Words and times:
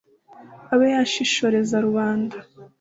abe 0.73 0.87
yashishoreza 0.95 1.75
rubanda! 1.85 2.37